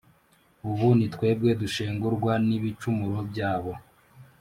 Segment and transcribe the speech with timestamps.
[0.69, 3.73] ubu ni twebwe dushengurwa n’ibicumuro byabo.